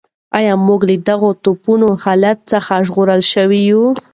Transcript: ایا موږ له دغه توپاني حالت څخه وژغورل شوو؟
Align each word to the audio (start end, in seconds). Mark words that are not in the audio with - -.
ایا 0.37 0.53
موږ 0.67 0.81
له 0.89 0.95
دغه 1.09 1.29
توپاني 1.43 1.89
حالت 2.03 2.37
څخه 2.51 2.73
وژغورل 2.79 3.21
شوو؟ 3.31 3.83